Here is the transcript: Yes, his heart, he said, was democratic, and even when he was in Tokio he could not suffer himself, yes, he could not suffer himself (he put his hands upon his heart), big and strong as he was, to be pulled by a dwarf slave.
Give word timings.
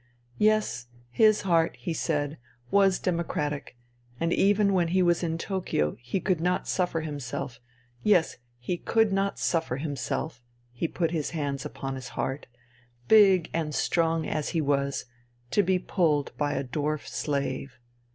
Yes, 0.39 0.87
his 1.11 1.41
heart, 1.43 1.75
he 1.79 1.93
said, 1.93 2.39
was 2.71 2.97
democratic, 2.97 3.77
and 4.19 4.33
even 4.33 4.73
when 4.73 4.87
he 4.87 5.03
was 5.03 5.21
in 5.21 5.37
Tokio 5.37 5.95
he 6.01 6.19
could 6.19 6.41
not 6.41 6.67
suffer 6.67 7.01
himself, 7.01 7.59
yes, 8.01 8.37
he 8.57 8.77
could 8.77 9.13
not 9.13 9.37
suffer 9.37 9.77
himself 9.77 10.41
(he 10.73 10.87
put 10.87 11.11
his 11.11 11.29
hands 11.37 11.67
upon 11.67 11.93
his 11.93 12.09
heart), 12.17 12.47
big 13.07 13.51
and 13.53 13.75
strong 13.75 14.25
as 14.25 14.49
he 14.49 14.59
was, 14.59 15.05
to 15.51 15.61
be 15.61 15.77
pulled 15.77 16.35
by 16.35 16.53
a 16.53 16.63
dwarf 16.63 17.05
slave. 17.07 17.77